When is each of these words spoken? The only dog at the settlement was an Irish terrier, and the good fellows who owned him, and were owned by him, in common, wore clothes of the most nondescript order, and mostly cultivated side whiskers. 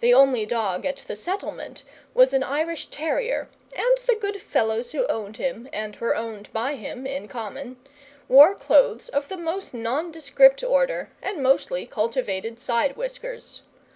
The 0.00 0.12
only 0.12 0.44
dog 0.44 0.84
at 0.84 0.96
the 0.96 1.14
settlement 1.14 1.84
was 2.14 2.32
an 2.34 2.42
Irish 2.42 2.86
terrier, 2.86 3.48
and 3.76 3.96
the 4.08 4.16
good 4.16 4.40
fellows 4.42 4.90
who 4.90 5.06
owned 5.06 5.36
him, 5.36 5.68
and 5.72 5.94
were 5.98 6.16
owned 6.16 6.52
by 6.52 6.74
him, 6.74 7.06
in 7.06 7.28
common, 7.28 7.76
wore 8.28 8.56
clothes 8.56 9.08
of 9.08 9.28
the 9.28 9.36
most 9.36 9.72
nondescript 9.72 10.64
order, 10.64 11.10
and 11.22 11.44
mostly 11.44 11.86
cultivated 11.86 12.58
side 12.58 12.96
whiskers. 12.96 13.62